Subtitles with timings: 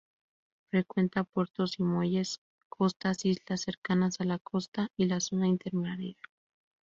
[0.71, 6.15] Frecuenta puertos y muelles, costas, islas cercanas a la costa y la zona intermareal.